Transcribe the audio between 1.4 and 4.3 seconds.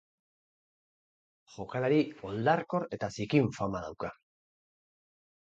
Jokalari oldarkor eta zikin fama dauka.